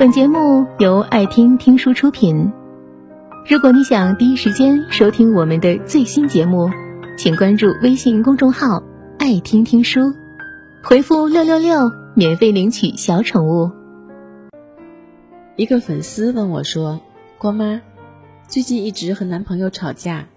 [0.00, 2.50] 本节目由爱听听书出品。
[3.46, 6.70] 如果你想第一时间收听我们的最新节目，
[7.18, 8.82] 请关注微信公众号
[9.20, 10.00] “爱听听书”，
[10.82, 13.70] 回复“六六六”免费领取小宠物。
[15.56, 16.98] 一个粉丝问我说
[17.36, 17.82] ：“郭妈，
[18.48, 20.28] 最近一直和男朋友吵架，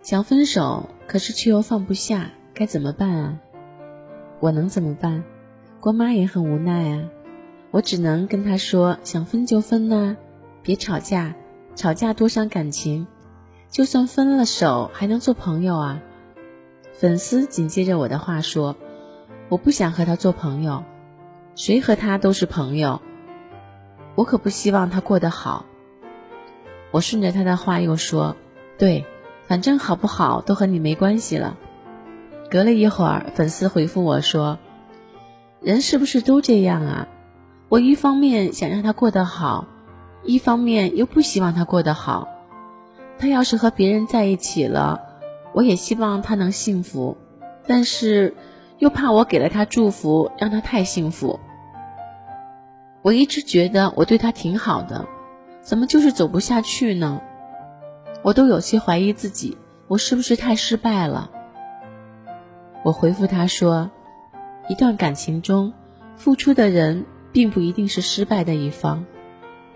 [0.00, 3.38] 想分手，可是却又放不下，该怎么办啊？”
[4.40, 5.22] 我能怎么办？
[5.78, 7.02] 郭妈也很无奈啊。
[7.70, 10.16] 我只能跟他说：“想分就分呐，
[10.62, 11.34] 别吵架，
[11.76, 13.06] 吵架多伤感情。
[13.68, 16.00] 就算分了手，还能做朋友啊。”
[16.92, 18.76] 粉丝紧接着我的话说
[19.48, 20.82] ：“我不想和他做朋友，
[21.54, 23.00] 谁和他都是朋友。
[24.16, 25.64] 我可不希望他过得好。”
[26.90, 28.36] 我顺着他的话又说
[28.76, 29.06] ：“对，
[29.46, 31.56] 反正好不好都和你没关系了。”
[32.50, 34.58] 隔了一会儿，粉丝回复我说
[35.62, 37.06] ：“人是不是都这样啊？”
[37.70, 39.64] 我一方面想让他过得好，
[40.24, 42.26] 一方面又不希望他过得好。
[43.16, 45.00] 他要是和别人在一起了，
[45.52, 47.16] 我也希望他能幸福，
[47.68, 48.34] 但是
[48.78, 51.38] 又怕我给了他祝福，让他太幸福。
[53.02, 55.06] 我一直觉得我对他挺好的，
[55.62, 57.20] 怎么就是走不下去呢？
[58.22, 61.30] 我都有些怀疑自己，我是不是太失败了？
[62.82, 63.92] 我回复他说
[64.68, 65.72] ：“一段感情中，
[66.16, 69.04] 付出的人。”并不一定是失败的一方，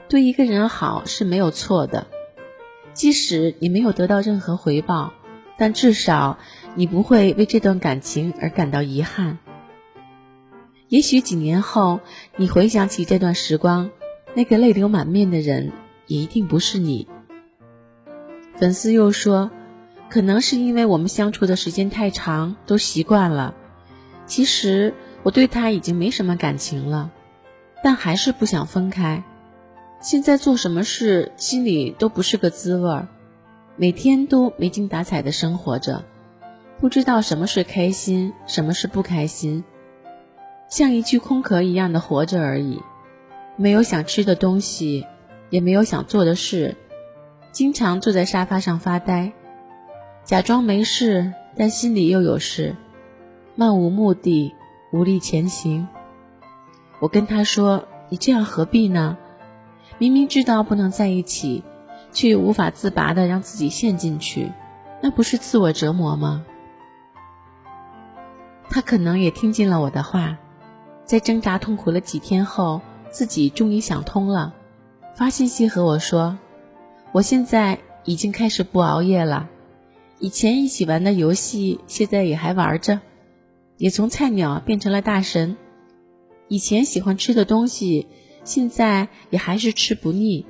[0.08, 2.06] 对一个人好是没有错的，
[2.92, 5.12] 即使你没有得到任何回报，
[5.56, 6.38] 但至少
[6.74, 9.38] 你不会为这段感情而感到遗憾。
[10.88, 12.00] 也许几年后，
[12.36, 13.90] 你回想起这段时光，
[14.34, 15.72] 那个泪流满面的人
[16.06, 17.08] 也一定不是你。
[18.56, 19.50] 粉丝又说，
[20.08, 23.54] 可能是因为我们相处的时间太长，都习惯了。
[24.26, 27.10] 其实我对他已经没什么感情了。
[27.84, 29.22] 但还是不想分开，
[30.00, 33.08] 现在做什么事心里都不是个滋味儿，
[33.76, 36.02] 每天都没精打采的生活着，
[36.80, 39.62] 不知道什么是开心，什么是不开心，
[40.66, 42.80] 像一具空壳一样的活着而已，
[43.56, 45.06] 没有想吃的东西，
[45.50, 46.74] 也没有想做的事，
[47.52, 49.30] 经常坐在沙发上发呆，
[50.24, 52.74] 假装没事，但心里又有事，
[53.56, 54.54] 漫无目的，
[54.90, 55.86] 无力前行。
[57.04, 59.18] 我跟他说：“你这样何必呢？
[59.98, 61.62] 明明知道不能在一起，
[62.12, 64.50] 却又无法自拔的让自己陷进去，
[65.02, 66.46] 那不是自我折磨吗？”
[68.70, 70.38] 他可能也听进了我的话，
[71.04, 74.54] 在挣扎痛苦了几天后，自己终于想通了，
[75.14, 76.38] 发信息和我说
[77.12, 79.46] ：“我现在已经开始不熬夜了，
[80.20, 82.98] 以前一起玩的游戏现在也还玩着，
[83.76, 85.54] 也从菜鸟变成了大神。”
[86.48, 88.06] 以前喜欢吃的东西，
[88.44, 90.44] 现在也还是吃不腻；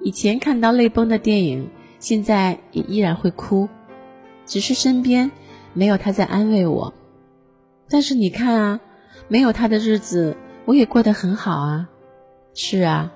[0.00, 3.68] 以前看到泪崩的电影，现在也依然会哭，
[4.44, 5.30] 只是身边
[5.72, 6.92] 没有他在安慰我。
[7.88, 8.80] 但是你看啊，
[9.28, 11.88] 没有他的日子，我也过得很好啊。
[12.54, 13.12] 是啊，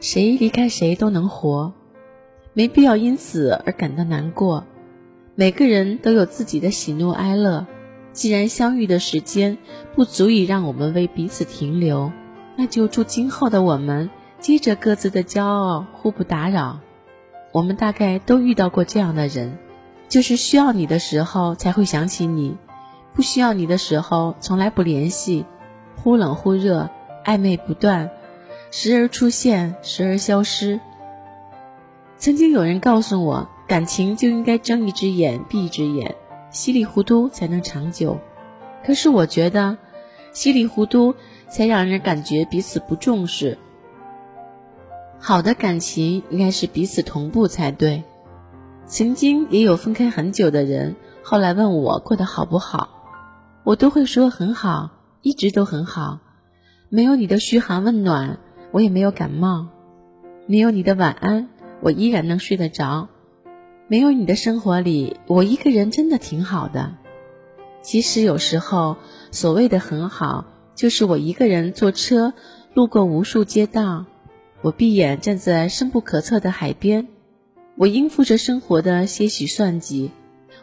[0.00, 1.72] 谁离开谁都能活，
[2.54, 4.64] 没必要因此而感到难过。
[5.34, 7.66] 每个人都有自己的喜怒哀乐。
[8.12, 9.56] 既然相遇的时间
[9.94, 12.12] 不足以让我们为彼此停留，
[12.56, 16.80] 那就祝今后的我们接着各自的骄傲，互不打扰。
[17.52, 19.58] 我们大概都遇到过这样的人，
[20.08, 22.56] 就是需要你的时候才会想起你，
[23.14, 25.44] 不需要你的时候从来不联系，
[25.96, 26.90] 忽冷忽热，
[27.24, 28.10] 暧昧不断，
[28.70, 30.80] 时而出现，时而消失。
[32.18, 36.14] 曾经有人告诉我，感情就应该睁一只眼闭一只眼。
[36.52, 38.18] 稀里糊涂才能长久，
[38.84, 39.78] 可是我觉得，
[40.32, 41.14] 稀里糊涂
[41.48, 43.56] 才让人感觉彼此不重视。
[45.18, 48.04] 好的感情应该是彼此同步才对。
[48.84, 53.08] 曾经也有分开很久的人，后来问我过得好不好，
[53.64, 54.90] 我都会说很好，
[55.22, 56.18] 一直都很好。
[56.90, 58.38] 没有你的嘘寒问暖，
[58.72, 59.68] 我也没有感冒；
[60.46, 61.48] 没有你的晚安，
[61.80, 63.08] 我依然能睡得着。
[63.92, 66.94] 没有你的生活里，我一个人真的挺好的。
[67.82, 68.96] 其实有时候，
[69.30, 72.32] 所谓的很好，就是我一个人坐车
[72.72, 74.06] 路过无数街道，
[74.62, 77.06] 我闭眼站在深不可测的海边，
[77.76, 80.10] 我应付着生活的些许算计，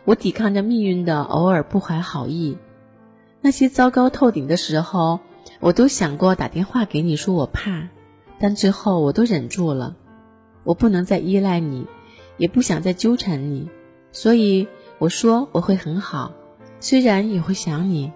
[0.05, 2.57] 我抵抗着命运的偶尔不怀好意。
[3.41, 5.19] 那些糟糕透顶的时候，
[5.59, 7.89] 我都想过打电话给你说我怕，
[8.39, 9.95] 但最后我都忍住了。
[10.63, 11.85] 我不能再依赖你。
[12.39, 13.69] 也不想再纠缠你，
[14.11, 16.31] 所以我说我会很好，
[16.79, 18.11] 虽然也会想你，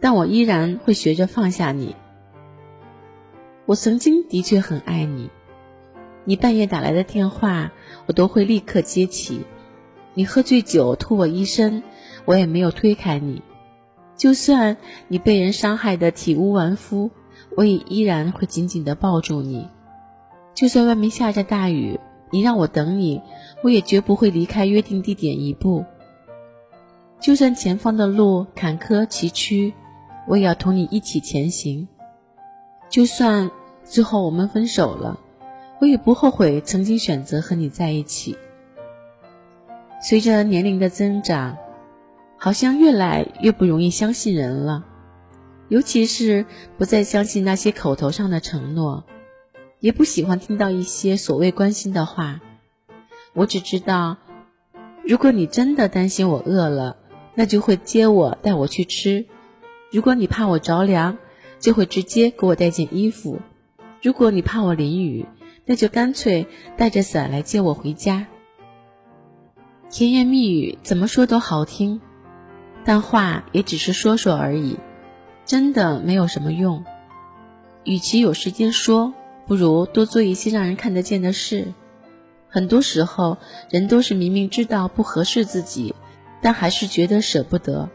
[0.00, 1.94] 但我依然会学着放下你。
[3.66, 5.30] 我曾经的确很爱你。
[6.24, 7.70] 你半夜打来的电话，
[8.06, 9.44] 我都会立刻接起。
[10.14, 11.82] 你喝醉酒吐我一身，
[12.24, 13.42] 我也没有推开你。
[14.16, 14.76] 就算
[15.08, 17.10] 你被人伤害的体无完肤，
[17.56, 19.68] 我也依然会紧紧的抱住你。
[20.54, 21.98] 就算外面下着大雨，
[22.34, 23.22] 你让我等你，
[23.62, 25.84] 我也绝不会离开约定地点一步。
[27.20, 29.72] 就算前方的路坎坷崎岖，
[30.26, 31.86] 我也要同你一起前行。
[32.90, 33.48] 就算
[33.84, 35.16] 最后我们分手了，
[35.80, 38.36] 我也不后悔曾经选择和你在一起。
[40.02, 41.56] 随着年龄的增长，
[42.36, 44.84] 好像越来越不容易相信人了，
[45.68, 46.44] 尤其是
[46.76, 49.04] 不再相信那些口头上的承诺，
[49.84, 52.40] 也不喜欢听到一些所谓关心的话。
[53.34, 54.16] 我只知道，
[55.02, 56.96] 如果你真的担心我饿了，
[57.34, 59.26] 那就会接我带我去吃；
[59.92, 61.18] 如果你怕我着凉，
[61.58, 63.36] 就会直接给我带件衣服；
[64.00, 65.26] 如果你怕我淋雨，
[65.66, 66.46] 那就干脆
[66.78, 68.26] 带着伞来接我回家。
[69.90, 72.00] 甜言蜜语怎么说都好听，
[72.86, 74.78] 但话也只是说说而已，
[75.44, 76.86] 真的没有什么用。
[77.84, 79.12] 与其有时间说，
[79.46, 81.72] 不如多做一些让人看得见的事。
[82.48, 83.38] 很多时候，
[83.70, 85.94] 人都是明明知道不合适自己，
[86.40, 87.88] 但还是觉得舍不得。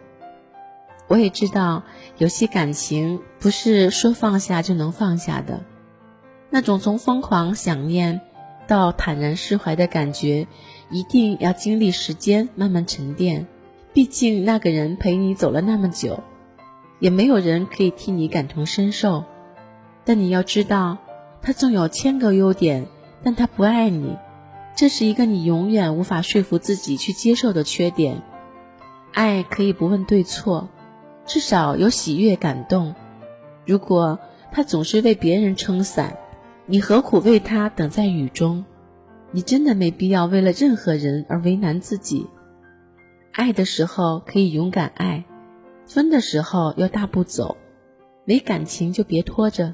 [1.07, 1.83] 我也知道，
[2.17, 5.61] 有些感情不是说放下就能放下的，
[6.49, 8.21] 那种从疯狂想念。
[8.67, 10.47] 到坦然释怀的感觉，
[10.91, 13.47] 一定要经历时间慢慢沉淀。
[13.93, 16.21] 毕竟那个人陪你走了那么久，
[16.99, 19.23] 也没有人可以替你感同身受。
[20.05, 20.99] 但你要知道，
[21.41, 22.87] 他纵有千个优点，
[23.23, 24.17] 但他不爱你，
[24.75, 28.21] 这是一个你永远无法说服自己去接受的缺点。
[29.13, 30.69] 爱可以不问对错，
[31.25, 32.93] 至少有喜悦感动。
[33.65, 34.19] 如果
[34.51, 36.17] 他总是为别人撑伞，
[36.65, 38.65] 你何苦为他等在雨中？
[39.31, 42.27] 你真的没必要为了任何人而为难自己。
[43.31, 45.23] 爱的时候可以勇敢爱，
[45.85, 47.57] 分的时候要大步走。
[48.25, 49.73] 没感情就别拖着，